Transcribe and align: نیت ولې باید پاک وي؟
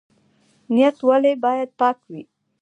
نیت 0.73 0.97
ولې 1.07 1.33
باید 1.43 1.69
پاک 1.79 1.97
وي؟ 2.09 2.21